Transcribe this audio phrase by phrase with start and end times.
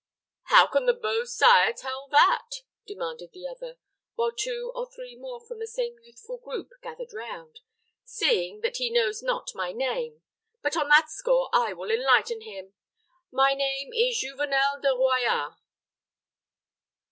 [0.45, 3.77] "How can the Beau Sire tell that?" demanded the other,
[4.15, 7.59] while two or three more from the same youthful group gathered round,
[8.03, 10.23] "seeing that he knows not my name.
[10.63, 12.73] But on that score I will enlighten him.
[13.31, 15.55] My name is Juvenel de Royans."